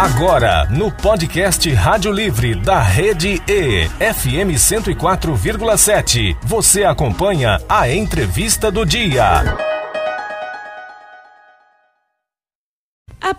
Agora, 0.00 0.64
no 0.70 0.92
podcast 0.92 1.68
Rádio 1.72 2.12
Livre 2.12 2.54
da 2.54 2.80
Rede 2.80 3.42
E, 3.48 3.88
FM 3.88 4.54
104,7, 4.54 6.36
você 6.40 6.84
acompanha 6.84 7.60
a 7.68 7.90
entrevista 7.90 8.70
do 8.70 8.86
dia. 8.86 9.67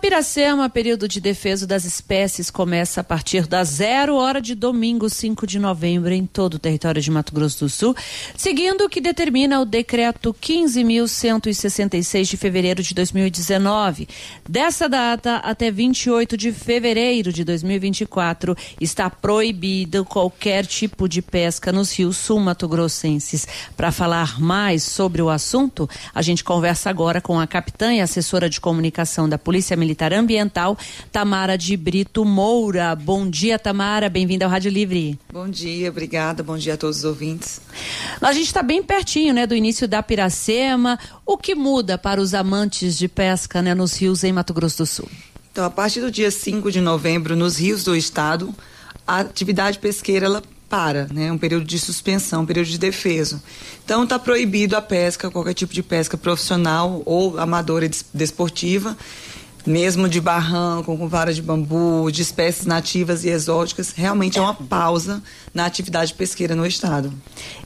Piracema, 0.00 0.70
período 0.70 1.06
de 1.06 1.20
defesa 1.20 1.66
das 1.66 1.84
espécies, 1.84 2.50
começa 2.50 3.02
a 3.02 3.04
partir 3.04 3.46
da 3.46 3.62
zero 3.62 4.16
hora 4.16 4.40
de 4.40 4.54
domingo, 4.54 5.10
5 5.10 5.46
de 5.46 5.58
novembro, 5.58 6.10
em 6.10 6.24
todo 6.24 6.54
o 6.54 6.58
território 6.58 7.02
de 7.02 7.10
Mato 7.10 7.34
Grosso 7.34 7.66
do 7.66 7.68
Sul, 7.68 7.94
seguindo 8.34 8.86
o 8.86 8.88
que 8.88 8.98
determina 8.98 9.60
o 9.60 9.66
decreto 9.66 10.34
15.166 10.40 12.24
de 12.24 12.36
fevereiro 12.38 12.82
de 12.82 12.94
2019. 12.94 14.08
Dessa 14.48 14.88
data 14.88 15.36
até 15.36 15.70
28 15.70 16.34
de 16.34 16.50
fevereiro 16.50 17.30
de 17.30 17.44
2024, 17.44 18.56
está 18.80 19.10
proibido 19.10 20.02
qualquer 20.06 20.64
tipo 20.64 21.06
de 21.06 21.20
pesca 21.20 21.70
nos 21.70 21.92
rios 21.92 22.16
sul-mato-grossenses. 22.16 23.46
Para 23.76 23.92
falar 23.92 24.40
mais 24.40 24.82
sobre 24.82 25.20
o 25.20 25.28
assunto, 25.28 25.86
a 26.14 26.22
gente 26.22 26.42
conversa 26.42 26.88
agora 26.88 27.20
com 27.20 27.38
a 27.38 27.46
capitã 27.46 27.92
e 27.92 28.00
assessora 28.00 28.48
de 28.48 28.58
comunicação 28.62 29.28
da 29.28 29.36
Polícia 29.36 29.76
Militar 29.76 29.89
Ambiental, 30.12 30.76
Tamara 31.12 31.56
de 31.56 31.76
Brito 31.76 32.24
Moura. 32.24 32.94
Bom 32.94 33.28
dia, 33.28 33.58
Tamara. 33.58 34.08
Bem-vinda 34.08 34.44
ao 34.44 34.50
Rádio 34.50 34.70
Livre. 34.70 35.18
Bom 35.32 35.48
dia, 35.48 35.88
obrigada. 35.88 36.42
Bom 36.42 36.56
dia 36.56 36.74
a 36.74 36.76
todos 36.76 36.98
os 36.98 37.04
ouvintes. 37.04 37.60
A 38.20 38.32
gente 38.32 38.46
está 38.46 38.62
bem 38.62 38.82
pertinho, 38.82 39.32
né, 39.32 39.46
do 39.46 39.54
início 39.54 39.86
da 39.88 40.02
Piracema. 40.02 40.98
O 41.24 41.36
que 41.36 41.54
muda 41.54 41.96
para 41.96 42.20
os 42.20 42.34
amantes 42.34 42.96
de 42.96 43.08
pesca, 43.08 43.62
né, 43.62 43.74
nos 43.74 43.96
rios 43.96 44.24
em 44.24 44.32
Mato 44.32 44.52
Grosso 44.52 44.78
do 44.78 44.86
Sul? 44.86 45.08
Então, 45.52 45.64
a 45.64 45.70
partir 45.70 46.00
do 46.00 46.10
dia 46.10 46.30
5 46.30 46.70
de 46.70 46.80
novembro, 46.80 47.34
nos 47.34 47.58
rios 47.58 47.82
do 47.82 47.96
estado, 47.96 48.54
a 49.06 49.20
atividade 49.20 49.78
pesqueira 49.78 50.26
ela 50.26 50.42
para, 50.70 51.08
né? 51.12 51.32
Um 51.32 51.36
período 51.36 51.64
de 51.64 51.78
suspensão, 51.80 52.42
um 52.42 52.46
período 52.46 52.68
de 52.68 52.78
defeso. 52.78 53.42
Então 53.84 54.04
está 54.04 54.20
proibido 54.20 54.76
a 54.76 54.80
pesca, 54.80 55.28
qualquer 55.28 55.52
tipo 55.52 55.74
de 55.74 55.82
pesca 55.82 56.16
profissional 56.16 57.02
ou 57.04 57.36
amadora 57.40 57.86
e 57.86 57.90
desportiva 58.14 58.96
mesmo 59.66 60.08
de 60.08 60.20
barranco, 60.20 60.96
com 60.96 61.08
vara 61.08 61.32
de 61.32 61.42
bambu, 61.42 62.10
de 62.10 62.22
espécies 62.22 62.66
nativas 62.66 63.24
e 63.24 63.28
exóticas, 63.28 63.92
realmente 63.92 64.38
é 64.38 64.40
uma 64.40 64.54
pausa 64.54 65.22
na 65.52 65.66
atividade 65.66 66.14
pesqueira 66.14 66.54
no 66.54 66.66
estado. 66.66 67.12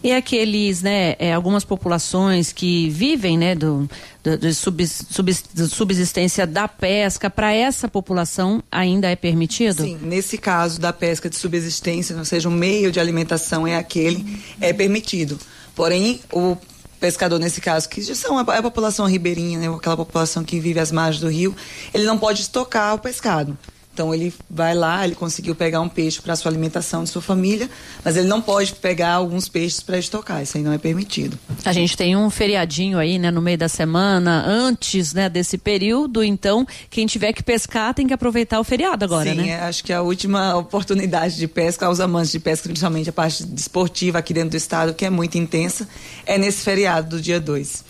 E 0.03 0.13
aqueles, 0.13 0.83
né, 0.83 1.15
é, 1.19 1.33
algumas 1.33 1.65
populações 1.65 2.53
que 2.53 2.89
vivem, 2.91 3.37
né, 3.39 3.55
do, 3.55 3.89
do, 4.23 4.39
do 4.39 4.55
sub, 4.55 4.87
sub, 4.87 5.35
subsistência 5.69 6.47
da 6.47 6.67
pesca, 6.67 7.29
para 7.31 7.53
essa 7.53 7.89
população 7.89 8.63
ainda 8.71 9.09
é 9.09 9.17
permitido? 9.17 9.83
Sim, 9.83 9.99
nesse 10.03 10.39
caso 10.39 10.81
da 10.81 10.93
pesca 10.93 11.29
de 11.29 11.37
subsistência, 11.37 12.17
ou 12.17 12.25
seja, 12.25 12.49
o 12.49 12.53
meio 12.53 12.91
de 12.91 13.01
alimentação 13.01 13.67
é 13.67 13.77
aquele, 13.77 14.43
é 14.61 14.73
permitido. 14.73 15.39
Porém, 15.75 16.21
o 16.33 16.57
pescador 17.05 17.39
nesse 17.39 17.61
caso, 17.61 17.87
que 17.87 18.03
são 18.15 18.39
a, 18.39 18.41
a 18.41 18.63
população 18.63 19.05
ribeirinha, 19.05 19.59
né, 19.59 19.69
aquela 19.69 19.95
população 19.95 20.43
que 20.43 20.59
vive 20.59 20.81
às 20.81 20.91
margens 20.91 21.21
do 21.21 21.29
rio, 21.29 21.55
ele 21.93 22.05
não 22.05 22.17
pode 22.17 22.41
estocar 22.41 22.95
o 22.95 22.99
pescado. 22.99 23.59
Então 23.95 24.13
ele 24.13 24.35
vai 24.51 24.75
lá, 24.75 25.05
ele 25.05 25.15
conseguiu 25.15 25.55
pegar 25.55 25.81
um 25.81 25.89
peixe 25.89 26.21
para 26.21 26.35
sua 26.35 26.51
alimentação 26.51 27.05
de 27.05 27.11
sua 27.11 27.23
família, 27.23 27.71
mas 28.05 28.17
ele 28.17 28.27
não 28.27 28.43
pode 28.43 28.75
pegar 28.75 29.13
alguns 29.13 29.49
peixes 29.49 29.81
para 29.81 29.97
estocar, 29.97 30.43
isso 30.43 30.57
aí 30.57 30.65
não 30.65 30.73
é 30.73 30.79
permitido. 30.79 31.39
A 31.65 31.73
gente 31.73 31.97
tem 31.97 32.17
um 32.17 32.29
feriadinho 32.29 32.99
aí, 32.99 33.21
né, 33.21 33.31
no 33.31 33.41
meio 33.41 33.57
da 33.57 33.69
semana, 33.69 34.45
antes, 34.45 35.15
né, 35.15 35.29
desse 35.29 35.57
período, 35.57 36.25
então 36.25 36.67
quem 36.91 37.07
tiver 37.07 37.33
que 37.33 37.41
pescar 37.41 37.95
tem 37.95 38.05
que 38.05 38.13
aproveitar 38.13 38.59
o 38.59 38.65
feriado 38.65 39.05
agora, 39.05 39.31
Sim, 39.31 39.37
né? 39.37 39.43
Sim, 39.45 39.51
é, 39.51 39.61
acho 39.61 39.85
que 39.85 39.93
é 39.93 39.97
a 39.97 40.03
última 40.03 40.57
oportunidade 40.57 41.37
de 41.37 41.47
pesca 41.47 41.87
aos 41.87 42.01
amantes 42.01 42.33
de 42.33 42.41
pesca, 42.41 42.69
principalmente 42.69 43.09
a 43.09 43.13
parte 43.13 43.47
esportiva 43.57 44.19
aqui 44.19 44.35
dentro 44.35 44.51
do 44.51 44.57
estado, 44.57 44.93
que 44.93 45.05
é 45.05 45.11
muito 45.11 45.39
intensa, 45.39 45.89
é 46.27 46.37
nesse 46.37 46.63
feriado 46.65 47.11
do 47.11 47.23
dia 47.23 47.39
2. 47.39 47.85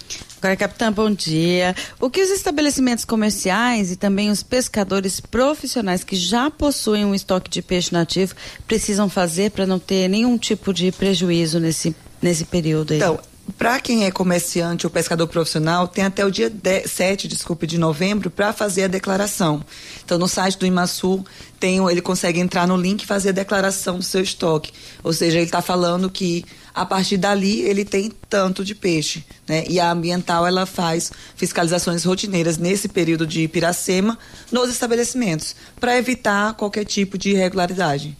Capitã, 0.58 0.92
bom 0.92 1.10
dia. 1.10 1.74
O 1.98 2.10
que 2.10 2.22
os 2.22 2.30
estabelecimentos 2.30 3.04
comerciais 3.04 3.90
e 3.90 3.96
também 3.96 4.30
os 4.30 4.42
pescadores 4.42 5.18
profissionais 5.18 6.04
que 6.04 6.14
já 6.14 6.50
possuem 6.50 7.04
um 7.04 7.14
estoque 7.14 7.48
de 7.48 7.62
peixe 7.62 7.92
nativo 7.92 8.34
precisam 8.66 9.08
fazer 9.08 9.50
para 9.52 9.66
não 9.66 9.78
ter 9.78 10.06
nenhum 10.08 10.36
tipo 10.36 10.74
de 10.74 10.92
prejuízo 10.92 11.58
nesse, 11.58 11.96
nesse 12.20 12.44
período 12.44 12.92
aí? 12.92 12.98
Então, 12.98 13.18
para 13.58 13.78
quem 13.78 14.04
é 14.04 14.10
comerciante 14.10 14.86
ou 14.86 14.90
pescador 14.90 15.26
profissional, 15.26 15.86
tem 15.86 16.04
até 16.04 16.24
o 16.24 16.30
dia 16.30 16.48
10, 16.48 16.90
7 16.90 17.28
desculpe, 17.28 17.66
de 17.66 17.78
novembro 17.78 18.30
para 18.30 18.52
fazer 18.52 18.84
a 18.84 18.88
declaração. 18.88 19.64
Então, 20.04 20.18
no 20.18 20.26
site 20.26 20.58
do 20.58 20.66
Imasul, 20.66 21.24
tem, 21.60 21.78
ele 21.88 22.00
consegue 22.00 22.40
entrar 22.40 22.66
no 22.66 22.76
link 22.76 23.02
e 23.02 23.06
fazer 23.06 23.30
a 23.30 23.32
declaração 23.32 23.98
do 23.98 24.02
seu 24.02 24.22
estoque. 24.22 24.72
Ou 25.02 25.12
seja, 25.12 25.36
ele 25.36 25.46
está 25.46 25.62
falando 25.62 26.10
que 26.10 26.44
a 26.74 26.84
partir 26.84 27.16
dali 27.16 27.60
ele 27.60 27.84
tem 27.84 28.10
tanto 28.28 28.64
de 28.64 28.74
peixe. 28.74 29.24
Né? 29.46 29.64
E 29.68 29.78
a 29.78 29.90
ambiental 29.90 30.46
ela 30.46 30.66
faz 30.66 31.12
fiscalizações 31.36 32.04
rotineiras 32.04 32.58
nesse 32.58 32.88
período 32.88 33.26
de 33.26 33.46
Piracema 33.46 34.18
nos 34.50 34.68
estabelecimentos, 34.68 35.54
para 35.78 35.96
evitar 35.96 36.54
qualquer 36.54 36.84
tipo 36.84 37.16
de 37.16 37.30
irregularidade. 37.30 38.16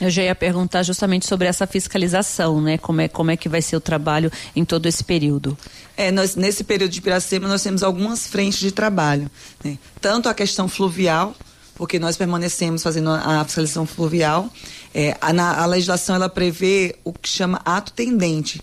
Eu 0.00 0.10
já 0.10 0.22
ia 0.22 0.34
perguntar 0.34 0.82
justamente 0.82 1.26
sobre 1.26 1.46
essa 1.46 1.66
fiscalização, 1.66 2.60
né? 2.60 2.78
Como 2.78 3.00
é, 3.00 3.08
como 3.08 3.30
é 3.30 3.36
que 3.36 3.48
vai 3.48 3.62
ser 3.62 3.76
o 3.76 3.80
trabalho 3.80 4.30
em 4.54 4.64
todo 4.64 4.86
esse 4.86 5.04
período? 5.04 5.56
É, 5.96 6.10
nós, 6.10 6.36
nesse 6.36 6.64
período 6.64 6.90
de 6.90 7.00
Piracema 7.00 7.46
nós 7.46 7.62
temos 7.62 7.82
algumas 7.82 8.26
frentes 8.26 8.58
de 8.58 8.72
trabalho. 8.72 9.30
Né? 9.62 9.78
Tanto 10.00 10.28
a 10.28 10.34
questão 10.34 10.68
fluvial, 10.68 11.34
porque 11.74 11.98
nós 11.98 12.16
permanecemos 12.16 12.82
fazendo 12.82 13.10
a 13.10 13.44
fiscalização 13.44 13.86
fluvial. 13.86 14.50
É, 14.94 15.16
a, 15.20 15.32
na, 15.32 15.62
a 15.62 15.66
legislação 15.66 16.16
ela 16.16 16.28
prevê 16.28 16.96
o 17.04 17.12
que 17.12 17.28
chama 17.28 17.60
ato 17.64 17.92
tendente. 17.92 18.60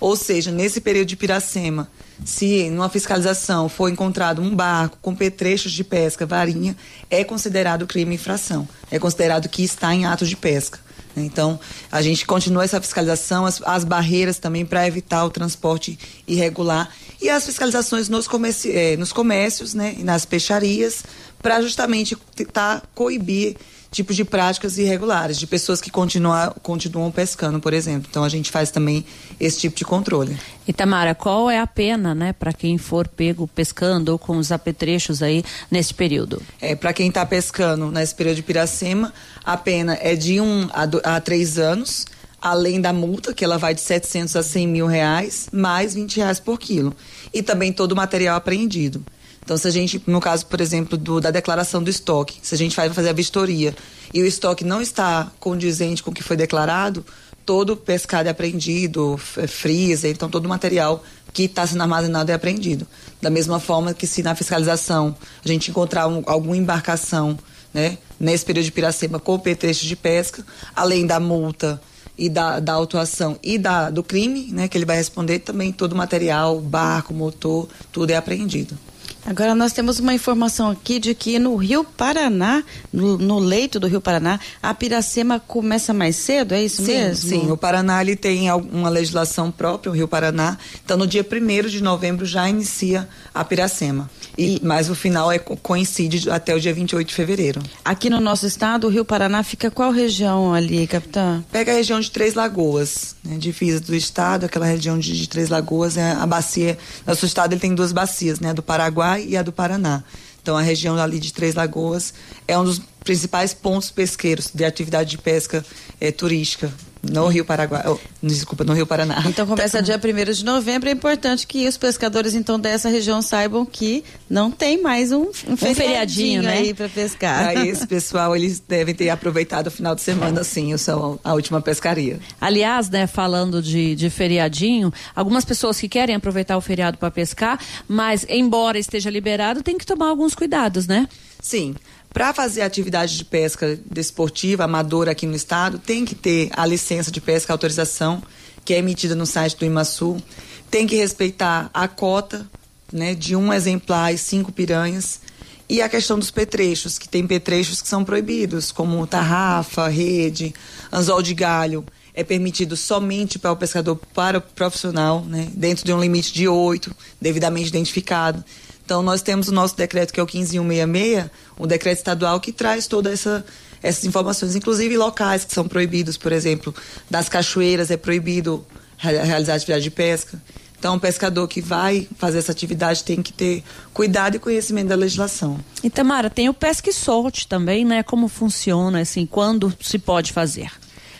Ou 0.00 0.16
seja, 0.16 0.50
nesse 0.50 0.80
período 0.80 1.08
de 1.08 1.16
Piracema, 1.16 1.88
se 2.24 2.70
numa 2.70 2.88
fiscalização 2.88 3.68
for 3.68 3.88
encontrado 3.88 4.42
um 4.42 4.54
barco 4.54 4.98
com 5.00 5.14
petrechos 5.14 5.72
de 5.72 5.82
pesca, 5.82 6.26
varinha, 6.26 6.76
é 7.10 7.24
considerado 7.24 7.86
crime 7.86 8.14
infração. 8.14 8.68
É 8.90 8.98
considerado 8.98 9.48
que 9.48 9.62
está 9.62 9.94
em 9.94 10.04
ato 10.04 10.26
de 10.26 10.36
pesca. 10.36 10.78
Então, 11.16 11.60
a 11.92 12.02
gente 12.02 12.26
continua 12.26 12.64
essa 12.64 12.80
fiscalização, 12.80 13.46
as, 13.46 13.62
as 13.64 13.84
barreiras 13.84 14.38
também 14.38 14.66
para 14.66 14.86
evitar 14.86 15.24
o 15.24 15.30
transporte 15.30 15.98
irregular 16.26 16.90
e 17.22 17.28
as 17.28 17.46
fiscalizações 17.46 18.08
nos, 18.08 18.26
comércio, 18.26 18.70
eh, 18.74 18.96
nos 18.96 19.12
comércios 19.12 19.74
né, 19.74 19.94
e 19.98 20.02
nas 20.02 20.24
peixarias 20.24 21.04
para 21.40 21.62
justamente 21.62 22.16
tentar 22.34 22.82
coibir 22.94 23.56
tipos 23.94 24.16
de 24.16 24.24
práticas 24.24 24.76
irregulares, 24.76 25.38
de 25.38 25.46
pessoas 25.46 25.80
que 25.80 25.88
continuam, 25.88 26.52
continuam 26.62 27.10
pescando, 27.12 27.60
por 27.60 27.72
exemplo. 27.72 28.08
Então 28.10 28.24
a 28.24 28.28
gente 28.28 28.50
faz 28.50 28.70
também 28.70 29.06
esse 29.38 29.60
tipo 29.60 29.76
de 29.76 29.84
controle. 29.84 30.36
Itamara, 30.66 31.14
qual 31.14 31.48
é 31.48 31.60
a 31.60 31.66
pena, 31.66 32.14
né, 32.14 32.32
para 32.32 32.52
quem 32.52 32.76
for 32.76 33.06
pego 33.06 33.46
pescando 33.46 34.10
ou 34.10 34.18
com 34.18 34.36
os 34.36 34.50
apetrechos 34.50 35.22
aí 35.22 35.44
nesse 35.70 35.94
período? 35.94 36.42
É, 36.60 36.74
para 36.74 36.92
quem 36.92 37.08
está 37.08 37.24
pescando 37.24 37.90
nesse 37.90 38.14
período 38.14 38.36
de 38.36 38.42
Piracema, 38.42 39.14
a 39.44 39.56
pena 39.56 39.96
é 40.00 40.16
de 40.16 40.40
um 40.40 40.68
a, 40.72 40.86
do, 40.86 41.00
a 41.04 41.20
três 41.20 41.56
anos, 41.56 42.04
além 42.42 42.80
da 42.80 42.92
multa, 42.92 43.32
que 43.32 43.44
ela 43.44 43.58
vai 43.58 43.74
de 43.74 43.80
700 43.80 44.34
a 44.34 44.42
100 44.42 44.66
mil 44.66 44.86
reais, 44.86 45.48
mais 45.52 45.94
20 45.94 46.16
reais 46.16 46.40
por 46.40 46.58
quilo. 46.58 46.94
E 47.32 47.42
também 47.42 47.72
todo 47.72 47.92
o 47.92 47.96
material 47.96 48.36
apreendido. 48.36 49.04
Então, 49.44 49.58
se 49.58 49.68
a 49.68 49.70
gente, 49.70 50.02
no 50.06 50.20
caso, 50.20 50.46
por 50.46 50.60
exemplo, 50.60 50.96
do, 50.96 51.20
da 51.20 51.30
declaração 51.30 51.82
do 51.82 51.90
estoque, 51.90 52.38
se 52.42 52.54
a 52.54 52.58
gente 52.58 52.74
vai 52.74 52.88
fazer 52.88 53.10
a 53.10 53.12
vistoria 53.12 53.76
e 54.12 54.22
o 54.22 54.26
estoque 54.26 54.64
não 54.64 54.80
está 54.80 55.30
condizente 55.38 56.02
com 56.02 56.10
o 56.10 56.14
que 56.14 56.22
foi 56.22 56.36
declarado, 56.36 57.04
todo 57.44 57.76
pescado 57.76 58.26
é 58.26 58.30
apreendido, 58.32 59.20
é, 59.36 59.46
frisa, 59.46 60.08
então 60.08 60.30
todo 60.30 60.46
o 60.46 60.48
material 60.48 61.04
que 61.32 61.42
está 61.42 61.66
sendo 61.66 61.82
armazenado 61.82 62.30
é 62.30 62.34
apreendido. 62.34 62.86
Da 63.20 63.28
mesma 63.28 63.60
forma 63.60 63.92
que 63.92 64.06
se 64.06 64.22
na 64.22 64.34
fiscalização 64.34 65.14
a 65.44 65.48
gente 65.48 65.70
encontrar 65.70 66.08
um, 66.08 66.22
alguma 66.26 66.56
embarcação, 66.56 67.38
né, 67.72 67.98
nesse 68.18 68.44
período 68.46 68.64
de 68.64 68.72
Piracema 68.72 69.18
com 69.18 69.38
petrecho 69.38 69.84
de 69.84 69.96
pesca, 69.96 70.44
além 70.74 71.06
da 71.06 71.20
multa 71.20 71.80
e 72.16 72.30
da, 72.30 72.60
da 72.60 72.72
autuação 72.72 73.36
e 73.42 73.58
da, 73.58 73.90
do 73.90 74.02
crime, 74.02 74.48
né, 74.52 74.68
que 74.68 74.78
ele 74.78 74.86
vai 74.86 74.96
responder, 74.96 75.40
também 75.40 75.72
todo 75.72 75.92
o 75.92 75.96
material, 75.96 76.60
barco, 76.60 77.12
motor, 77.12 77.68
tudo 77.92 78.10
é 78.10 78.16
apreendido. 78.16 78.78
Agora 79.26 79.54
nós 79.54 79.72
temos 79.72 79.98
uma 79.98 80.12
informação 80.12 80.70
aqui 80.70 80.98
de 80.98 81.14
que 81.14 81.38
no 81.38 81.56
Rio 81.56 81.82
Paraná, 81.82 82.62
no, 82.92 83.16
no, 83.16 83.38
leito 83.38 83.80
do 83.80 83.86
Rio 83.86 84.00
Paraná, 84.00 84.38
a 84.62 84.74
piracema 84.74 85.40
começa 85.40 85.94
mais 85.94 86.16
cedo, 86.16 86.52
é 86.52 86.62
isso 86.62 86.84
sim, 86.84 86.92
mesmo? 86.92 87.28
Sim, 87.30 87.50
o 87.50 87.56
Paraná 87.56 88.02
ele 88.02 88.16
tem 88.16 88.50
uma 88.52 88.90
legislação 88.90 89.50
própria, 89.50 89.90
o 89.90 89.94
Rio 89.94 90.06
Paraná. 90.06 90.58
Então 90.84 90.98
no 90.98 91.06
dia 91.06 91.24
1 91.24 91.68
de 91.68 91.82
novembro 91.82 92.26
já 92.26 92.46
inicia 92.48 93.08
a 93.34 93.42
piracema. 93.42 94.10
E, 94.36 94.56
e, 94.56 94.60
mas 94.62 94.90
o 94.90 94.94
final 94.94 95.32
é, 95.32 95.38
coincide 95.38 96.28
até 96.28 96.54
o 96.54 96.60
dia 96.60 96.74
28 96.74 97.08
de 97.08 97.14
fevereiro. 97.14 97.62
Aqui 97.82 98.10
no 98.10 98.20
nosso 98.20 98.46
estado, 98.46 98.86
o 98.86 98.90
Rio 98.90 99.06
Paraná 99.06 99.42
fica 99.42 99.70
qual 99.70 99.90
região 99.90 100.52
ali, 100.52 100.86
capitão? 100.86 101.42
Pega 101.50 101.72
a 101.72 101.74
região 101.74 101.98
de 101.98 102.10
Três 102.10 102.34
Lagoas, 102.34 103.16
né, 103.24 103.38
divisa 103.38 103.80
do 103.80 103.94
estado, 103.94 104.44
aquela 104.44 104.66
região 104.66 104.98
de, 104.98 105.16
de 105.16 105.28
Três 105.28 105.48
Lagoas, 105.48 105.96
é 105.96 106.12
a 106.12 106.26
bacia. 106.26 106.76
Nosso 107.06 107.24
estado 107.24 107.54
ele 107.54 107.60
tem 107.60 107.74
duas 107.74 107.92
bacias, 107.92 108.38
né, 108.38 108.52
do 108.52 108.62
Paraguai 108.62 109.13
e 109.18 109.36
a 109.36 109.42
do 109.42 109.52
Paraná. 109.52 110.02
Então, 110.42 110.56
a 110.56 110.62
região 110.62 110.96
ali 110.98 111.18
de 111.18 111.32
Três 111.32 111.54
Lagoas 111.54 112.12
é 112.46 112.58
um 112.58 112.64
dos 112.64 112.80
principais 113.04 113.52
pontos 113.54 113.90
pesqueiros 113.90 114.50
de 114.52 114.64
atividade 114.64 115.10
de 115.10 115.18
pesca 115.18 115.64
é, 116.00 116.10
turística 116.10 116.72
no 117.10 117.28
Rio 117.28 117.44
Paraguai, 117.44 117.82
oh, 117.86 117.98
desculpa, 118.22 118.64
no 118.64 118.72
Rio 118.72 118.86
Paraná. 118.86 119.22
Então 119.26 119.46
começa 119.46 119.82
dia 119.82 120.00
1 120.02 120.32
de 120.32 120.44
novembro, 120.44 120.88
é 120.88 120.92
importante 120.92 121.46
que 121.46 121.66
os 121.68 121.76
pescadores 121.76 122.34
então 122.34 122.58
dessa 122.58 122.88
região 122.88 123.20
saibam 123.20 123.64
que 123.66 124.04
não 124.28 124.50
tem 124.50 124.80
mais 124.80 125.12
um, 125.12 125.24
um, 125.24 125.52
um 125.52 125.56
feriadinho, 125.56 126.42
né? 126.42 126.58
aí 126.58 126.74
para 126.74 126.88
pescar. 126.88 127.48
Aí 127.48 127.68
esse 127.68 127.86
pessoal, 127.86 128.34
eles 128.34 128.60
devem 128.60 128.94
ter 128.94 129.10
aproveitado 129.10 129.66
o 129.66 129.70
final 129.70 129.94
de 129.94 130.00
semana 130.00 130.42
sim, 130.44 130.72
o 130.72 130.78
são 130.78 131.18
a 131.22 131.34
última 131.34 131.60
pescaria. 131.60 132.18
Aliás, 132.40 132.88
né, 132.88 133.06
falando 133.06 133.62
de, 133.62 133.94
de 133.94 134.08
feriadinho, 134.10 134.92
algumas 135.14 135.44
pessoas 135.44 135.78
que 135.78 135.88
querem 135.88 136.14
aproveitar 136.14 136.56
o 136.56 136.60
feriado 136.60 136.98
para 136.98 137.10
pescar, 137.10 137.58
mas 137.86 138.24
embora 138.28 138.78
esteja 138.78 139.10
liberado, 139.10 139.62
tem 139.62 139.76
que 139.76 139.86
tomar 139.86 140.08
alguns 140.08 140.34
cuidados, 140.34 140.86
né? 140.86 141.08
Sim. 141.40 141.74
Para 142.14 142.32
fazer 142.32 142.62
atividade 142.62 143.16
de 143.16 143.24
pesca 143.24 143.76
desportiva, 143.84 144.62
amadora 144.62 145.10
aqui 145.10 145.26
no 145.26 145.34
estado, 145.34 145.80
tem 145.80 146.04
que 146.04 146.14
ter 146.14 146.48
a 146.52 146.64
licença 146.64 147.10
de 147.10 147.20
pesca, 147.20 147.52
a 147.52 147.54
autorização, 147.54 148.22
que 148.64 148.72
é 148.72 148.78
emitida 148.78 149.16
no 149.16 149.26
site 149.26 149.56
do 149.56 149.64
IMASU. 149.64 150.22
Tem 150.70 150.86
que 150.86 150.94
respeitar 150.94 151.68
a 151.74 151.88
cota 151.88 152.48
né, 152.92 153.16
de 153.16 153.34
um 153.34 153.52
exemplar 153.52 154.14
e 154.14 154.18
cinco 154.18 154.52
piranhas. 154.52 155.22
E 155.68 155.82
a 155.82 155.88
questão 155.88 156.16
dos 156.16 156.30
petrechos, 156.30 157.00
que 157.00 157.08
tem 157.08 157.26
petrechos 157.26 157.82
que 157.82 157.88
são 157.88 158.04
proibidos, 158.04 158.70
como 158.70 159.04
tarrafa, 159.08 159.88
rede, 159.88 160.54
anzol 160.92 161.20
de 161.20 161.34
galho. 161.34 161.84
É 162.14 162.22
permitido 162.22 162.76
somente 162.76 163.40
para 163.40 163.50
o 163.50 163.56
pescador, 163.56 163.98
para 164.14 164.38
o 164.38 164.40
profissional, 164.40 165.24
né, 165.24 165.48
dentro 165.52 165.84
de 165.84 165.92
um 165.92 166.00
limite 166.00 166.32
de 166.32 166.46
oito, 166.46 166.94
devidamente 167.20 167.70
identificado. 167.70 168.44
Então, 168.84 169.02
nós 169.02 169.22
temos 169.22 169.48
o 169.48 169.52
nosso 169.52 169.76
decreto, 169.76 170.12
que 170.12 170.20
é 170.20 170.22
o 170.22 170.26
15166, 170.26 171.30
um 171.58 171.66
decreto 171.66 171.98
estadual 171.98 172.38
que 172.40 172.52
traz 172.52 172.86
toda 172.86 173.10
essa 173.12 173.44
essas 173.82 174.04
informações, 174.04 174.56
inclusive 174.56 174.96
locais 174.96 175.44
que 175.44 175.52
são 175.52 175.68
proibidos, 175.68 176.16
por 176.16 176.32
exemplo, 176.32 176.74
das 177.10 177.28
cachoeiras 177.28 177.90
é 177.90 177.98
proibido 177.98 178.64
realizar 178.96 179.54
atividade 179.54 179.84
de 179.84 179.90
pesca. 179.90 180.42
Então, 180.78 180.96
o 180.96 181.00
pescador 181.00 181.46
que 181.48 181.60
vai 181.60 182.08
fazer 182.18 182.38
essa 182.38 182.52
atividade 182.52 183.04
tem 183.04 183.22
que 183.22 183.32
ter 183.32 183.62
cuidado 183.92 184.36
e 184.36 184.38
conhecimento 184.38 184.88
da 184.88 184.94
legislação. 184.94 185.58
E 185.82 185.90
Tamara, 185.90 186.30
tem 186.30 186.48
o 186.48 186.54
pesca 186.54 186.88
e 186.88 186.92
solte 186.92 187.46
também, 187.46 187.84
né? 187.84 188.02
Como 188.02 188.28
funciona, 188.28 189.00
assim, 189.00 189.26
quando 189.26 189.74
se 189.80 189.98
pode 189.98 190.32
fazer? 190.32 190.70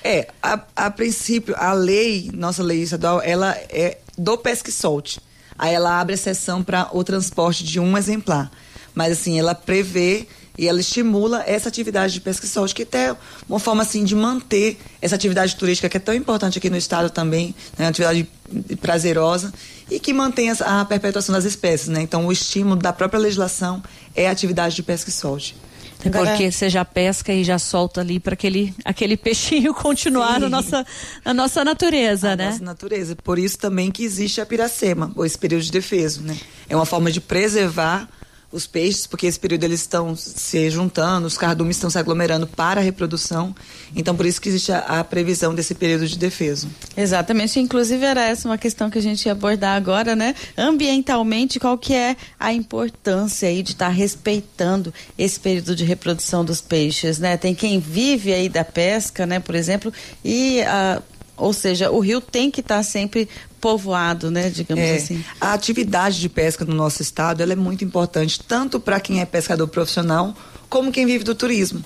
É, 0.03 0.29
a, 0.43 0.61
a 0.77 0.91
princípio, 0.91 1.55
a 1.57 1.73
lei, 1.73 2.31
nossa 2.35 2.63
lei 2.63 2.83
estadual, 2.83 3.23
ela 3.23 3.53
é 3.71 3.99
do 4.19 4.37
pesca 4.37 4.69
e 4.69 4.73
solte. 4.73 5.21
Aí 5.59 5.75
ela 5.75 6.01
abre 6.01 6.15
exceção 6.15 6.63
para 6.63 6.89
o 6.93 7.03
transporte 7.05 7.65
de 7.65 7.79
um 7.79 7.97
exemplar. 7.97 8.51
Mas 8.95 9.13
assim, 9.13 9.39
ela 9.39 9.55
prevê 9.55 10.27
e 10.57 10.69
ela 10.69 10.79
estimula 10.79 11.43
essa 11.47 11.69
atividade 11.69 12.13
de 12.15 12.21
pesca 12.21 12.47
e 12.47 12.49
solte, 12.49 12.75
que 12.75 12.87
é 12.97 13.17
uma 13.49 13.59
forma 13.59 13.83
assim 13.83 14.05
de 14.05 14.15
manter 14.15 14.79
essa 15.03 15.17
atividade 15.17 15.57
turística 15.57 15.89
que 15.89 15.97
é 15.97 16.01
tão 16.01 16.15
importante 16.15 16.59
aqui 16.59 16.71
no 16.71 16.77
estado 16.77 17.11
também, 17.11 17.55
né, 17.77 17.87
uma 17.87 17.91
atividade 17.91 18.29
prazerosa 18.81 19.53
e 19.91 19.99
que 19.99 20.13
mantém 20.13 20.51
a 20.51 20.85
perpetuação 20.85 21.35
das 21.35 21.45
espécies, 21.45 21.89
né? 21.89 22.01
Então 22.03 22.27
o 22.27 22.33
estímulo 22.33 22.77
da 22.77 22.93
própria 22.93 23.19
legislação 23.19 23.83
é 24.15 24.29
a 24.29 24.31
atividade 24.31 24.77
de 24.77 24.83
pesca 24.83 25.11
e 25.11 25.13
solte. 25.13 25.57
Porque 26.11 26.51
você 26.51 26.69
já 26.69 26.85
pesca 26.85 27.33
e 27.33 27.45
já 27.45 27.59
solta 27.59 28.01
ali 28.01 28.21
para 28.21 28.35
aquele, 28.35 28.75
aquele 28.85 29.17
peixinho 29.17 29.73
continuar 29.75 30.41
na 30.41 30.49
nossa, 30.49 30.87
na 31.25 31.35
nossa 31.35 31.65
natureza, 31.65 32.33
a 32.33 32.37
né? 32.37 32.51
Nossa 32.51 32.65
natureza. 32.65 33.17
Por 33.17 33.39
isso 33.39 33.59
também 33.59 33.91
que 33.91 34.05
existe 34.05 34.41
a 34.41 34.47
piracema, 34.47 35.13
ou 35.17 35.25
esse 35.25 35.39
período 35.39 35.63
de 35.63 35.73
defeso, 35.73 36.23
né? 36.23 36.37
É 36.69 36.77
uma 36.77 36.87
forma 36.87 37.11
de 37.11 37.21
preservar 37.21 38.09
os 38.55 38.69
peixes, 38.69 39.07
porque 39.07 39.27
esse 39.27 39.39
período 39.39 39.65
eles 39.65 39.81
estão 39.81 40.15
se 40.15 40.71
juntando, 40.71 41.27
os 41.27 41.37
cardumes 41.37 41.77
estão 41.77 41.91
se 41.91 41.99
aglomerando 41.99 42.47
para 42.47 42.81
a 42.81 42.85
reprodução. 42.85 43.55
Então, 43.97 44.15
por 44.15 44.25
isso 44.25 44.41
que 44.41 44.49
existe 44.49 44.71
a, 44.71 45.01
a, 45.01 45.05
previsão 45.05 45.53
desse 45.53 45.75
período 45.75 46.07
de 46.07 46.17
defeso. 46.17 46.69
Exatamente. 46.97 47.59
Inclusive, 47.59 48.05
era 48.05 48.25
essa 48.25 48.49
uma 48.49 48.57
questão 48.57 48.89
que 48.89 48.99
a 48.99 49.03
gente 49.03 49.27
ia 49.27 49.33
abordar 49.33 49.77
agora, 49.77 50.15
né? 50.15 50.37
Ambientalmente, 50.57 51.59
qual 51.59 51.77
que 51.77 51.93
é 51.93 52.17
a 52.39 52.53
importância 52.53 53.49
aí 53.49 53.61
de 53.63 53.73
estar 53.73 53.87
tá 53.87 53.93
respeitando 53.93 54.95
esse 55.19 55.41
período 55.41 55.75
de 55.75 55.85
reprodução 55.85 56.45
dos 56.45 56.61
peixes, 56.61 57.19
né? 57.19 57.37
Tem 57.37 57.55
quem 57.55 57.81
vive 57.81 58.33
aí 58.33 58.49
da 58.49 58.65
pesca, 58.65 59.27
né, 59.27 59.41
por 59.41 59.55
exemplo, 59.55 59.93
e 60.25 60.63
a 60.63 61.03
ou 61.37 61.53
seja, 61.53 61.91
o 61.91 62.01
rio 62.01 62.21
tem 62.21 62.51
que 62.51 62.61
estar 62.61 62.77
tá 62.77 62.83
sempre 62.83 63.29
povoado, 63.61 64.31
né, 64.31 64.51
digamos 64.51 64.85
é, 64.85 64.97
assim. 64.97 65.25
A 65.41 65.53
atividade 65.53 66.21
de 66.21 66.29
pesca 66.29 66.65
no 66.65 66.75
nosso 66.75 67.01
estado 67.03 67.43
ela 67.43 67.53
é 67.53 67.57
muito 67.57 67.85
importante, 67.85 68.41
tanto 68.41 68.79
para 68.79 69.01
quem 69.01 69.21
é 69.21 69.25
pescador 69.25 69.67
profissional, 69.69 70.37
como 70.69 70.93
quem 70.93 71.07
vive 71.07 71.25
do 71.25 71.35
turismo. 71.35 71.83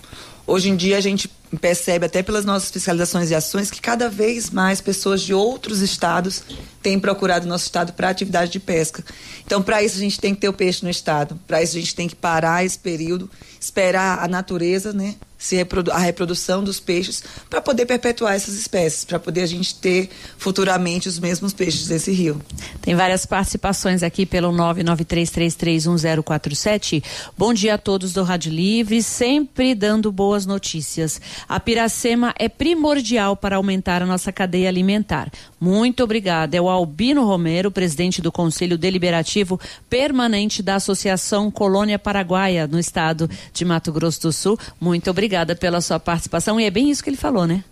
Hoje 0.47 0.71
em 0.71 0.77
dia 0.77 0.97
a 0.97 1.01
gente 1.01 1.31
percebe 1.61 2.07
até 2.07 2.23
pelas 2.23 2.45
nossas 2.45 2.71
fiscalizações 2.71 3.31
e 3.31 3.35
ações 3.35 3.71
que 3.71 3.81
cada 3.81 4.09
vez 4.09 4.51
mais 4.51 4.81
pessoas 4.81 5.21
de 5.21 5.33
outros 5.33 5.81
estados 5.81 6.43
têm 6.83 6.99
procurado 6.99 7.45
o 7.45 7.49
nosso 7.49 7.65
estado 7.65 7.93
para 7.93 8.09
atividade 8.09 8.51
de 8.51 8.59
pesca. 8.59 9.05
Então, 9.45 9.63
para 9.63 9.83
isso 9.83 9.97
a 9.97 10.01
gente 10.01 10.19
tem 10.19 10.35
que 10.35 10.41
ter 10.41 10.49
o 10.49 10.53
peixe 10.53 10.83
no 10.83 10.91
estado. 10.91 11.39
Para 11.47 11.63
isso 11.63 11.77
a 11.77 11.81
gente 11.81 11.95
tem 11.95 12.09
que 12.09 12.17
parar 12.17 12.65
esse 12.65 12.79
período, 12.79 13.31
esperar 13.61 14.23
a 14.23 14.29
natureza, 14.29 14.93
né, 14.93 15.17
reprodu 15.57 15.91
a 15.93 15.99
reprodução 15.99 16.65
dos 16.65 16.81
peixes 16.81 17.23
para 17.49 17.63
poder 17.63 17.87
perpetuar 17.87 18.35
essas 18.35 18.55
espécies, 18.55 19.05
para 19.05 19.21
poder 19.21 19.43
a 19.43 19.47
gente 19.47 19.77
ter 19.77 20.11
futuramente 20.37 21.09
os 21.09 21.21
mesmos 21.21 21.53
peixes 21.53 21.87
desse 21.87 22.11
rio. 22.11 22.43
Tem 22.83 22.97
várias 22.97 23.25
participações 23.25 24.03
aqui 24.03 24.27
pelo 24.27 24.51
993331047. 24.53 27.05
Bom 27.37 27.55
dia 27.55 27.75
a 27.75 27.79
todos 27.79 28.13
do 28.13 28.25
Rádio 28.25 28.51
Livre, 28.53 29.01
sempre 29.03 29.77
dando 29.77 30.11
boas 30.11 30.45
notícias. 30.45 31.21
A 31.49 31.61
piracema 31.61 32.35
é 32.37 32.49
primordial 32.49 33.37
para 33.37 33.55
aumentar 33.57 34.03
a 34.03 34.07
nossa 34.07 34.33
cadeia 34.33 34.69
alimentar. 34.69 35.31
Muito 35.61 36.03
obrigada. 36.03 36.57
É 36.57 36.61
o 36.61 36.69
Albino 36.69 37.25
Romero, 37.25 37.71
presidente 37.71 38.21
do 38.21 38.33
Conselho 38.33 38.77
Deliberativo 38.77 39.61
Permanente 39.89 40.61
da 40.63 40.75
Associação 40.77 41.51
Colônia 41.51 41.99
Paraguaia, 41.99 42.67
no 42.67 42.79
estado 42.79 43.29
de 43.53 43.65
Mato 43.65 43.93
Grosso 43.93 44.23
do 44.23 44.33
Sul. 44.33 44.59
Muito 44.81 45.11
obrigada 45.11 45.28
obrigada 45.29 45.55
pela 45.55 45.81
sua 45.83 46.01
participação. 46.01 46.59
E 46.59 46.65
é 46.65 46.71
bem 46.71 46.91
isso 46.91 47.05
que 47.05 47.11
ele 47.11 47.17
falou, 47.17 47.47
né? 47.47 47.63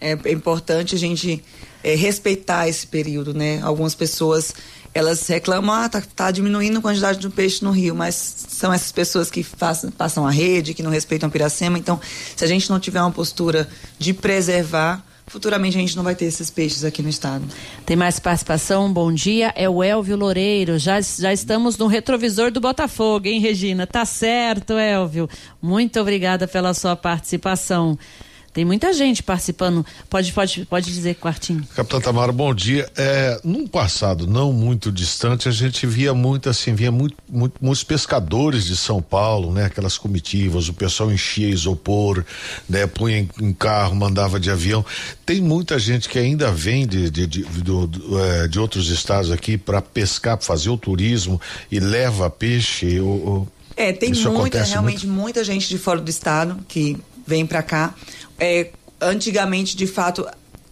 É, 0.00 0.18
é 0.24 0.32
importante 0.32 0.94
a 0.94 0.98
gente 0.98 1.44
é, 1.84 1.94
respeitar 1.94 2.66
esse 2.66 2.86
período, 2.86 3.34
né? 3.34 3.60
Algumas 3.62 3.94
pessoas 3.94 4.54
elas 4.94 5.26
reclamam, 5.28 5.74
ah, 5.74 5.88
tá, 5.88 6.02
tá, 6.16 6.30
diminuindo 6.30 6.78
a 6.78 6.82
quantidade 6.82 7.18
de 7.18 7.28
peixe 7.28 7.62
no 7.62 7.70
rio, 7.70 7.94
mas 7.94 8.14
são 8.48 8.72
essas 8.72 8.90
pessoas 8.90 9.30
que 9.30 9.42
façam, 9.42 9.90
passam 9.90 10.26
a 10.26 10.30
rede, 10.30 10.72
que 10.72 10.82
não 10.82 10.90
respeitam 10.90 11.28
a 11.28 11.30
piracema. 11.30 11.78
Então, 11.78 12.00
se 12.34 12.42
a 12.42 12.48
gente 12.48 12.68
não 12.70 12.80
tiver 12.80 13.00
uma 13.00 13.12
postura 13.12 13.68
de 13.98 14.14
preservar, 14.14 15.04
futuramente 15.28 15.76
a 15.76 15.80
gente 15.80 15.96
não 15.96 16.02
vai 16.02 16.14
ter 16.14 16.24
esses 16.24 16.50
peixes 16.50 16.84
aqui 16.84 17.02
no 17.02 17.08
estado. 17.08 17.44
Tem 17.84 17.96
mais 17.96 18.18
participação? 18.18 18.92
Bom 18.92 19.12
dia, 19.12 19.52
é 19.54 19.68
o 19.68 19.82
Elvio 19.82 20.16
Loureiro. 20.16 20.78
Já, 20.78 21.00
já 21.00 21.32
estamos 21.32 21.76
no 21.76 21.86
retrovisor 21.86 22.50
do 22.50 22.60
Botafogo, 22.60 23.26
hein, 23.26 23.40
Regina? 23.40 23.86
Tá 23.86 24.04
certo, 24.04 24.74
Elvio. 24.74 25.28
Muito 25.60 26.00
obrigada 26.00 26.48
pela 26.48 26.74
sua 26.74 26.96
participação. 26.96 27.98
Tem 28.58 28.64
muita 28.64 28.92
gente 28.92 29.22
participando. 29.22 29.86
Pode, 30.10 30.32
pode, 30.32 30.64
pode 30.64 30.92
dizer, 30.92 31.14
Quartinho. 31.14 31.64
Capitão 31.76 32.00
Tamara, 32.00 32.32
bom 32.32 32.52
dia. 32.52 32.90
É, 32.96 33.40
num 33.44 33.68
passado 33.68 34.26
não 34.26 34.52
muito 34.52 34.90
distante, 34.90 35.48
a 35.48 35.52
gente 35.52 35.86
via 35.86 36.12
muito 36.12 36.50
assim, 36.50 36.74
via 36.74 36.90
muito, 36.90 37.14
muito, 37.28 37.54
muitos 37.60 37.84
pescadores 37.84 38.64
de 38.64 38.76
São 38.76 39.00
Paulo, 39.00 39.52
né? 39.52 39.66
Aquelas 39.66 39.96
comitivas, 39.96 40.68
o 40.68 40.74
pessoal 40.74 41.12
enchia 41.12 41.48
isopor, 41.48 42.24
né? 42.68 42.84
Punha 42.88 43.18
em, 43.18 43.30
em 43.40 43.52
carro, 43.52 43.94
mandava 43.94 44.40
de 44.40 44.50
avião. 44.50 44.84
Tem 45.24 45.40
muita 45.40 45.78
gente 45.78 46.08
que 46.08 46.18
ainda 46.18 46.50
vem 46.50 46.84
de, 46.84 47.08
de, 47.10 47.28
de, 47.28 47.44
de, 47.44 47.72
é, 48.42 48.48
de 48.48 48.58
outros 48.58 48.90
estados 48.90 49.30
aqui 49.30 49.56
para 49.56 49.80
pescar, 49.80 50.36
fazer 50.42 50.70
o 50.70 50.76
turismo 50.76 51.40
e 51.70 51.78
leva 51.78 52.28
peixe. 52.28 52.98
Ou, 52.98 53.24
ou... 53.24 53.48
É, 53.76 53.92
tem 53.92 54.12
muita, 54.12 54.64
realmente 54.64 55.06
muito? 55.06 55.22
muita 55.22 55.44
gente 55.44 55.68
de 55.68 55.78
fora 55.78 56.00
do 56.00 56.10
estado 56.10 56.58
que 56.66 56.98
vem 57.28 57.46
para 57.46 57.62
cá 57.62 57.94
é, 58.38 58.70
antigamente, 59.00 59.76
de 59.76 59.86
fato, 59.86 60.26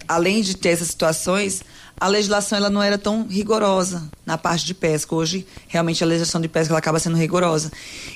além 0.09 0.41
de 0.41 0.57
ter 0.57 0.71
essas 0.71 0.89
situações, 0.89 1.63
a 1.99 2.09
legislação 2.09 2.59
ela 2.59 2.71
não 2.71 2.83
era 2.83 2.97
tão 2.97 3.27
rigorosa 3.27 4.09
na 4.25 4.39
parte 4.39 4.65
de 4.65 4.75
pesca. 4.75 5.15
Hoje, 5.15 5.47
realmente, 5.69 6.03
a 6.03 6.07
legislação 6.07 6.41
de 6.41 6.49
pesca 6.49 6.73
ela 6.73 6.79
acaba 6.79 6.99
sendo 6.99 7.17
rigorosa. 7.17 7.71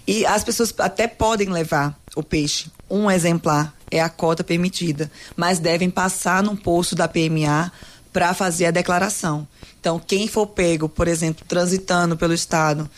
E 0.06 0.25
as 0.25 0.42
pessoas 0.42 0.73
até 0.78 1.06
podem 1.06 1.49
levar 1.49 1.99
o 2.16 2.23
peixe, 2.23 2.70
um 2.88 3.11
exemplar 3.11 3.75
é 3.90 4.00
a 4.00 4.09
cota 4.09 4.44
permitida, 4.44 5.11
mas 5.37 5.59
devem 5.59 5.90
passar 5.90 6.42
num 6.42 6.54
posto 6.54 6.94
da 6.94 7.09
PMA 7.09 7.73
para 8.12 8.32
fazer 8.35 8.66
a 8.66 8.70
declaração. 8.70 9.47
Então, 9.80 9.99
quem 9.99 10.28
for 10.28 10.47
pego, 10.47 10.88
por 10.88 11.09
exemplo, 11.09 11.44
transitando 11.49 12.16
pelo 12.16 12.32
estado 12.32 12.88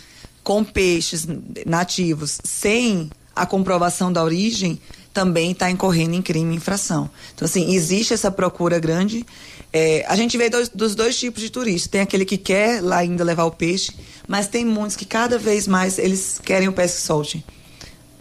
com 0.42 0.62
peixes 0.64 1.26
nativos 1.64 2.40
sem 2.44 3.10
a 3.34 3.46
comprovação 3.46 4.12
da 4.12 4.22
origem, 4.22 4.80
também 5.12 5.52
está 5.52 5.70
incorrendo 5.70 6.14
em 6.14 6.22
crime 6.22 6.54
e 6.54 6.56
infração. 6.56 7.10
Então, 7.34 7.44
assim, 7.44 7.74
existe 7.74 8.14
essa 8.14 8.30
procura 8.30 8.78
grande. 8.78 9.24
É, 9.72 10.04
a 10.08 10.16
gente 10.16 10.36
vê 10.36 10.48
dois, 10.48 10.68
dos 10.68 10.94
dois 10.94 11.18
tipos 11.18 11.42
de 11.42 11.50
turistas. 11.50 11.90
Tem 11.90 12.00
aquele 12.00 12.24
que 12.24 12.38
quer 12.38 12.82
lá 12.82 12.98
ainda 12.98 13.22
levar 13.22 13.44
o 13.44 13.50
peixe, 13.50 13.92
mas 14.26 14.48
tem 14.48 14.64
muitos 14.64 14.96
que 14.96 15.04
cada 15.04 15.38
vez 15.38 15.68
mais 15.68 15.98
eles 15.98 16.40
querem 16.42 16.68
o 16.68 16.72
pesque 16.72 17.00
solte. 17.00 17.44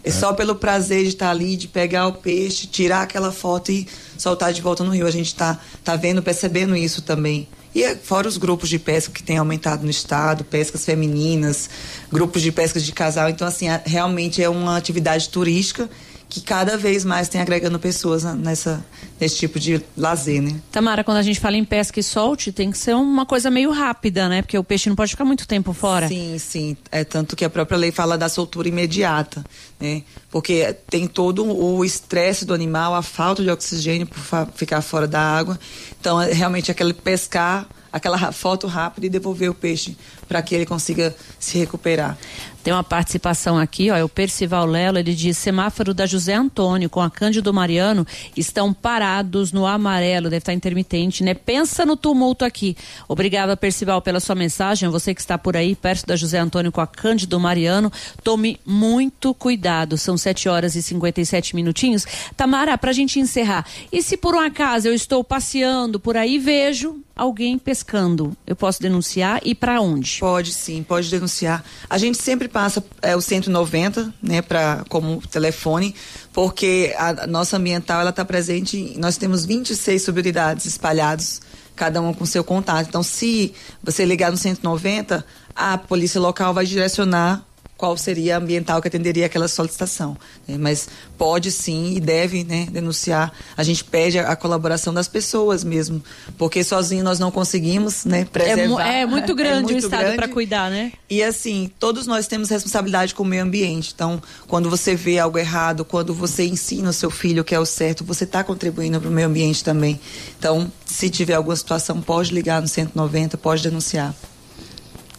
É, 0.03 0.09
é 0.09 0.11
só 0.11 0.33
pelo 0.33 0.55
prazer 0.55 1.03
de 1.03 1.09
estar 1.09 1.29
ali, 1.29 1.55
de 1.55 1.67
pegar 1.67 2.07
o 2.07 2.13
peixe, 2.13 2.67
tirar 2.67 3.03
aquela 3.03 3.31
foto 3.31 3.71
e 3.71 3.87
soltar 4.17 4.51
de 4.51 4.61
volta 4.61 4.83
no 4.83 4.91
rio. 4.91 5.07
A 5.07 5.11
gente 5.11 5.27
está 5.27 5.59
tá 5.83 5.95
vendo, 5.95 6.21
percebendo 6.21 6.75
isso 6.75 7.01
também. 7.01 7.47
E 7.73 7.83
é, 7.83 7.95
fora 7.95 8.27
os 8.27 8.37
grupos 8.37 8.67
de 8.67 8.77
pesca 8.77 9.13
que 9.13 9.23
têm 9.23 9.37
aumentado 9.37 9.83
no 9.83 9.89
estado, 9.89 10.43
pescas 10.43 10.83
femininas, 10.83 11.69
grupos 12.11 12.41
de 12.41 12.51
pescas 12.51 12.83
de 12.83 12.91
casal. 12.91 13.29
Então, 13.29 13.47
assim, 13.47 13.67
realmente 13.85 14.43
é 14.43 14.49
uma 14.49 14.75
atividade 14.75 15.29
turística 15.29 15.89
que 16.31 16.39
cada 16.39 16.77
vez 16.77 17.03
mais 17.03 17.27
tem 17.27 17.41
agregando 17.41 17.77
pessoas 17.77 18.23
nessa, 18.23 18.81
nesse 19.19 19.35
tipo 19.35 19.59
de 19.59 19.83
lazer, 19.97 20.41
né? 20.41 20.61
Tamara, 20.71 21.03
quando 21.03 21.17
a 21.17 21.21
gente 21.21 21.41
fala 21.41 21.57
em 21.57 21.65
pesca 21.65 21.99
e 21.99 22.03
solte, 22.03 22.53
tem 22.53 22.71
que 22.71 22.77
ser 22.77 22.95
uma 22.95 23.25
coisa 23.25 23.51
meio 23.51 23.69
rápida, 23.69 24.29
né? 24.29 24.41
Porque 24.41 24.57
o 24.57 24.63
peixe 24.63 24.87
não 24.87 24.95
pode 24.95 25.11
ficar 25.11 25.25
muito 25.25 25.45
tempo 25.45 25.73
fora. 25.73 26.07
Sim, 26.07 26.37
sim. 26.39 26.77
É 26.89 27.03
tanto 27.03 27.35
que 27.35 27.43
a 27.43 27.49
própria 27.49 27.77
lei 27.77 27.91
fala 27.91 28.17
da 28.17 28.29
soltura 28.29 28.69
imediata, 28.69 29.43
né? 29.77 30.03
Porque 30.29 30.73
tem 30.89 31.05
todo 31.05 31.45
o 31.45 31.83
estresse 31.83 32.45
do 32.45 32.53
animal, 32.53 32.95
a 32.95 33.01
falta 33.01 33.43
de 33.43 33.49
oxigênio 33.49 34.07
por 34.07 34.47
ficar 34.55 34.81
fora 34.81 35.09
da 35.09 35.19
água. 35.19 35.59
Então, 35.99 36.21
é 36.21 36.31
realmente 36.31 36.71
aquele 36.71 36.93
pescar 36.93 37.67
aquela 37.91 38.31
foto 38.31 38.67
rápida 38.67 39.07
e 39.07 39.09
devolver 39.09 39.49
o 39.49 39.53
peixe 39.53 39.97
para 40.27 40.41
que 40.41 40.55
ele 40.55 40.65
consiga 40.65 41.13
se 41.37 41.57
recuperar. 41.57 42.17
Tem 42.63 42.73
uma 42.73 42.83
participação 42.83 43.57
aqui, 43.57 43.89
ó, 43.89 43.95
é 43.95 44.03
o 44.03 44.09
Percival 44.09 44.65
Lelo, 44.65 44.99
ele 44.99 45.13
diz: 45.13 45.37
semáforo 45.37 45.93
da 45.93 46.05
José 46.05 46.33
Antônio 46.33 46.89
com 46.89 47.01
a 47.01 47.09
Cândido 47.09 47.53
Mariano 47.53 48.05
estão 48.35 48.73
parados 48.73 49.51
no 49.51 49.65
amarelo, 49.65 50.29
deve 50.29 50.37
estar 50.37 50.53
intermitente, 50.53 51.23
né? 51.23 51.33
Pensa 51.33 51.85
no 51.85 51.95
tumulto 51.97 52.45
aqui. 52.45 52.75
Obrigada, 53.07 53.57
Percival, 53.57 54.01
pela 54.01 54.19
sua 54.19 54.35
mensagem. 54.35 54.89
Você 54.89 55.13
que 55.13 55.21
está 55.21 55.37
por 55.37 55.57
aí, 55.57 55.75
perto 55.75 56.05
da 56.05 56.15
José 56.15 56.37
Antônio 56.37 56.71
com 56.71 56.81
a 56.81 56.87
Cândido 56.87 57.39
Mariano, 57.39 57.91
tome 58.23 58.59
muito 58.65 59.33
cuidado. 59.33 59.97
São 59.97 60.17
7 60.17 60.47
horas 60.49 60.75
e 60.75 60.83
57 60.83 61.55
minutinhos. 61.55 62.05
Tamara, 62.37 62.77
para 62.77 62.91
a 62.91 62.93
gente 62.93 63.19
encerrar, 63.19 63.65
e 63.91 64.01
se 64.01 64.17
por 64.17 64.35
um 64.35 64.39
acaso 64.39 64.87
eu 64.87 64.93
estou 64.93 65.23
passeando 65.23 65.99
por 65.99 66.17
aí 66.17 66.37
vejo 66.37 67.01
alguém 67.15 67.57
pescando, 67.57 68.35
eu 68.47 68.55
posso 68.55 68.81
denunciar 68.81 69.41
e 69.43 69.53
para 69.53 69.79
onde? 69.79 70.17
Pode 70.19 70.51
sim, 70.51 70.81
pode 70.81 71.09
denunciar. 71.09 71.63
A 71.87 71.97
gente 71.97 72.17
sempre 72.17 72.47
passa 72.51 72.83
é, 73.01 73.15
o 73.15 73.21
190, 73.21 74.13
né, 74.21 74.41
para 74.41 74.83
como 74.89 75.21
telefone, 75.27 75.95
porque 76.33 76.93
a, 76.97 77.23
a 77.23 77.27
nossa 77.27 77.57
ambiental 77.57 78.01
ela 78.01 78.09
está 78.09 78.25
presente. 78.25 78.95
Nós 78.97 79.17
temos 79.17 79.45
26 79.45 80.03
subunidades 80.03 80.65
espalhados, 80.65 81.41
cada 81.75 82.01
uma 82.01 82.13
com 82.13 82.25
seu 82.25 82.43
contato. 82.43 82.87
Então, 82.87 83.01
se 83.01 83.53
você 83.83 84.05
ligar 84.05 84.31
no 84.31 84.37
190, 84.37 85.25
a 85.55 85.77
polícia 85.77 86.19
local 86.19 86.53
vai 86.53 86.65
direcionar 86.65 87.45
qual 87.81 87.97
seria 87.97 88.35
a 88.35 88.37
ambiental 88.37 88.79
que 88.79 88.87
atenderia 88.87 89.25
aquela 89.25 89.47
solicitação. 89.47 90.15
Né? 90.47 90.55
Mas 90.55 90.87
pode 91.17 91.51
sim 91.51 91.95
e 91.95 91.99
deve 91.99 92.43
né, 92.43 92.67
denunciar. 92.71 93.33
A 93.57 93.63
gente 93.63 93.83
pede 93.83 94.19
a, 94.19 94.29
a, 94.29 94.35
colaboração 94.35 94.93
das 94.93 95.07
pessoas 95.07 95.63
mesmo, 95.63 95.99
porque 96.37 96.63
sozinho 96.63 97.03
nós 97.03 97.17
não 97.17 97.31
conseguimos 97.31 98.05
né, 98.05 98.23
preservar. 98.23 98.87
É, 98.87 99.01
é 99.01 99.05
muito 99.07 99.33
grande 99.33 99.57
é 99.57 99.73
muito 99.73 99.73
o 99.73 99.77
Estado 99.79 100.15
para 100.15 100.27
cuidar, 100.27 100.69
né? 100.69 100.91
E 101.09 101.23
assim, 101.23 101.71
todos 101.79 102.05
nós 102.05 102.27
temos 102.27 102.49
responsabilidade 102.49 103.15
com 103.15 103.23
o 103.23 103.25
meio 103.25 103.41
ambiente. 103.41 103.91
Então, 103.95 104.21
quando 104.47 104.69
você 104.69 104.93
vê 104.93 105.17
algo 105.17 105.39
errado, 105.39 105.83
quando 105.83 106.13
você 106.13 106.45
ensina 106.45 106.91
o 106.91 106.93
seu 106.93 107.09
filho 107.09 107.43
que 107.43 107.55
é 107.55 107.59
o 107.59 107.65
certo, 107.65 108.05
você 108.05 108.25
está 108.25 108.43
contribuindo 108.43 109.01
para 109.01 109.09
o 109.09 109.11
meio 109.11 109.27
ambiente 109.27 109.63
também. 109.63 109.99
Então, 110.37 110.71
se 110.85 111.09
tiver 111.09 111.33
alguma 111.33 111.55
situação, 111.55 111.99
pode 111.99 112.31
ligar 112.31 112.61
no 112.61 112.67
190, 112.67 113.39
pode 113.39 113.63
denunciar. 113.63 114.13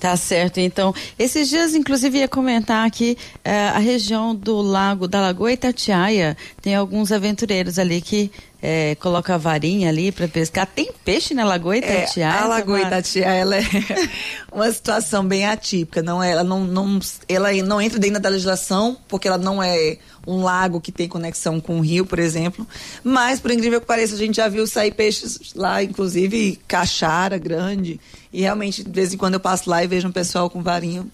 Tá 0.02 0.16
certo. 0.16 0.58
Então, 0.58 0.92
esses 1.16 1.48
dias, 1.48 1.76
inclusive, 1.76 2.18
ia 2.18 2.26
comentar 2.26 2.84
aqui 2.84 3.16
eh, 3.44 3.68
a 3.68 3.78
região 3.78 4.34
do 4.34 4.60
lago, 4.60 5.06
da 5.06 5.20
Lagoa 5.20 5.52
Itatiaia, 5.52 6.36
tem 6.60 6.74
alguns 6.74 7.12
aventureiros 7.12 7.78
ali 7.78 8.00
que 8.00 8.28
é, 8.62 8.94
coloca 8.94 9.34
a 9.34 9.38
varinha 9.38 9.88
ali 9.88 10.12
para 10.12 10.28
pescar. 10.28 10.64
Tem 10.66 10.92
peixe 11.04 11.34
na 11.34 11.44
Lagoa 11.44 11.76
Itatiaia? 11.76 12.32
É, 12.32 12.38
a 12.38 12.46
Lagoa 12.46 12.80
Itatiaia 12.80 13.40
ela 13.40 13.56
é 13.56 13.62
uma 14.52 14.70
situação 14.70 15.26
bem 15.26 15.44
atípica. 15.44 16.00
Não 16.00 16.22
é, 16.22 16.30
ela, 16.30 16.44
não, 16.44 16.64
não, 16.64 17.00
ela 17.28 17.52
não 17.64 17.80
entra 17.80 17.98
dentro 17.98 18.20
da 18.20 18.28
legislação, 18.28 18.96
porque 19.08 19.26
ela 19.26 19.36
não 19.36 19.60
é 19.60 19.98
um 20.24 20.44
lago 20.44 20.80
que 20.80 20.92
tem 20.92 21.08
conexão 21.08 21.60
com 21.60 21.78
o 21.78 21.80
rio, 21.80 22.06
por 22.06 22.20
exemplo. 22.20 22.64
Mas, 23.02 23.40
por 23.40 23.50
incrível 23.50 23.80
que 23.80 23.86
pareça, 23.86 24.14
a 24.14 24.18
gente 24.18 24.36
já 24.36 24.46
viu 24.46 24.64
sair 24.64 24.92
peixes 24.92 25.52
lá, 25.56 25.82
inclusive 25.82 26.60
caixara 26.68 27.38
grande. 27.38 27.98
E 28.32 28.42
realmente, 28.42 28.84
de 28.84 28.90
vez 28.90 29.12
em 29.12 29.16
quando 29.16 29.34
eu 29.34 29.40
passo 29.40 29.68
lá 29.68 29.82
e 29.82 29.88
vejo 29.88 30.06
um 30.06 30.12
pessoal 30.12 30.48
com 30.48 30.62
varinho 30.62 31.10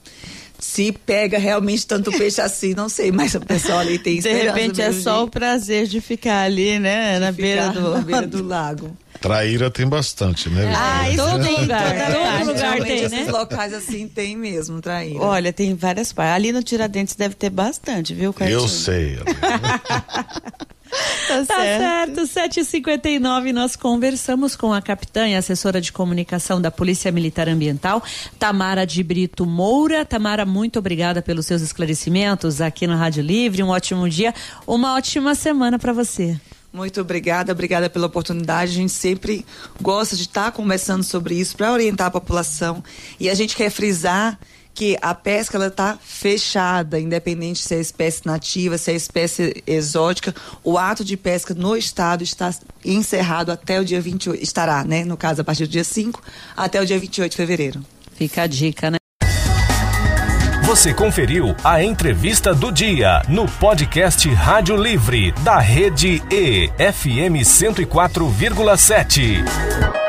se 0.58 0.90
pega 0.90 1.38
realmente 1.38 1.86
tanto 1.86 2.10
peixe 2.10 2.40
assim, 2.40 2.74
não 2.74 2.88
sei, 2.88 3.12
mas 3.12 3.34
o 3.34 3.40
pessoal 3.40 3.78
ali 3.78 3.98
tem 3.98 4.18
esperança. 4.18 4.40
De 4.40 4.46
repente 4.46 4.82
é 4.82 4.92
só 4.92 5.24
o 5.24 5.30
prazer 5.30 5.86
de 5.86 6.00
ficar 6.00 6.42
ali, 6.42 6.78
né, 6.78 7.18
na 7.20 7.30
beira, 7.30 7.68
do... 7.68 7.90
na 7.90 8.00
beira 8.00 8.26
do 8.26 8.42
lago. 8.42 8.96
Traíra 9.20 9.70
tem 9.70 9.86
bastante, 9.86 10.48
né? 10.48 10.72
Ah, 10.76 11.10
isso 11.10 11.16
todo 11.16 11.60
lugar. 11.60 11.94
Todo 12.38 12.52
lugar 12.52 12.80
tem, 12.82 13.08
né? 13.08 13.20
Esses 13.20 13.28
locais 13.28 13.74
assim 13.74 14.06
tem 14.06 14.36
mesmo, 14.36 14.80
traíra. 14.80 15.20
Olha, 15.20 15.52
tem 15.52 15.74
várias 15.74 16.12
partes. 16.12 16.34
Ali 16.36 16.52
no 16.52 16.62
Tiradentes 16.62 17.16
deve 17.16 17.34
ter 17.34 17.50
bastante, 17.50 18.14
viu, 18.14 18.32
Cartinho? 18.32 18.60
Eu 18.60 18.68
sei. 18.68 19.18
Tá, 20.88 21.44
tá 21.44 21.54
certo. 21.54 22.26
certo, 22.26 22.60
7h59 22.60 23.52
nós 23.52 23.76
conversamos 23.76 24.56
com 24.56 24.72
a 24.72 24.80
capitã 24.80 25.28
e 25.28 25.34
assessora 25.34 25.80
de 25.80 25.92
comunicação 25.92 26.60
da 26.60 26.70
Polícia 26.70 27.12
Militar 27.12 27.48
Ambiental, 27.48 28.02
Tamara 28.38 28.86
de 28.86 29.02
Brito 29.02 29.44
Moura. 29.44 30.04
Tamara, 30.04 30.46
muito 30.46 30.78
obrigada 30.78 31.20
pelos 31.20 31.46
seus 31.46 31.60
esclarecimentos 31.60 32.60
aqui 32.60 32.86
na 32.86 32.96
Rádio 32.96 33.22
Livre. 33.22 33.62
Um 33.62 33.68
ótimo 33.68 34.08
dia, 34.08 34.34
uma 34.66 34.94
ótima 34.94 35.34
semana 35.34 35.78
para 35.78 35.92
você. 35.92 36.40
Muito 36.72 37.00
obrigada, 37.00 37.52
obrigada 37.52 37.88
pela 37.88 38.06
oportunidade. 38.06 38.72
A 38.72 38.74
gente 38.74 38.92
sempre 38.92 39.44
gosta 39.80 40.14
de 40.14 40.22
estar 40.22 40.52
conversando 40.52 41.02
sobre 41.02 41.34
isso 41.34 41.56
para 41.56 41.72
orientar 41.72 42.08
a 42.08 42.10
população. 42.10 42.82
E 43.18 43.28
a 43.28 43.34
gente 43.34 43.56
quer 43.56 43.70
frisar 43.70 44.38
que 44.78 44.96
a 45.02 45.12
pesca 45.12 45.56
ela 45.56 45.66
está 45.66 45.98
fechada, 46.00 47.00
independente 47.00 47.58
se 47.58 47.74
é 47.74 47.80
espécie 47.80 48.24
nativa, 48.24 48.78
se 48.78 48.92
é 48.92 48.94
espécie 48.94 49.60
exótica. 49.66 50.32
O 50.62 50.78
ato 50.78 51.04
de 51.04 51.16
pesca 51.16 51.52
no 51.52 51.76
estado 51.76 52.22
está 52.22 52.54
encerrado 52.84 53.50
até 53.50 53.80
o 53.80 53.84
dia 53.84 54.00
28, 54.00 54.40
estará, 54.40 54.84
né? 54.84 55.04
No 55.04 55.16
caso, 55.16 55.40
a 55.40 55.44
partir 55.44 55.66
do 55.66 55.72
dia 55.72 55.82
5 55.82 56.22
até 56.56 56.80
o 56.80 56.86
dia 56.86 56.96
28 56.96 57.32
de 57.32 57.36
fevereiro. 57.36 57.84
Fica 58.14 58.42
a 58.42 58.46
dica, 58.46 58.88
né? 58.88 58.98
Você 60.62 60.94
conferiu 60.94 61.56
a 61.64 61.82
entrevista 61.82 62.54
do 62.54 62.70
dia 62.70 63.20
no 63.28 63.48
podcast 63.48 64.28
Rádio 64.28 64.76
Livre 64.76 65.32
da 65.42 65.58
Rede 65.58 66.22
E 66.30 66.68
FM 66.68 67.42
104,7. 67.42 70.07